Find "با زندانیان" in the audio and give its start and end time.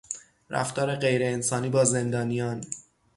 1.69-2.61